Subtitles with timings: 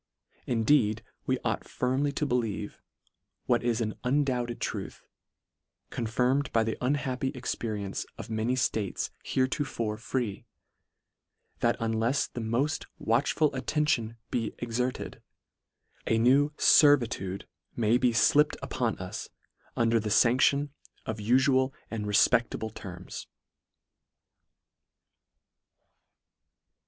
[0.47, 2.81] Indeed we ought firmly to believe,
[3.45, 5.03] what is an undoubted truth,
[5.91, 10.47] confirm ed by the unhappy experience of many ftates heretofore free,
[11.59, 15.21] that unlefs the moft watch ful attention be exerted,
[16.07, 17.45] a new fervitude
[17.75, 19.29] may be llipped upon us
[19.77, 20.69] under the fandb'on
[21.05, 23.27] of ufual and refpedtable terms.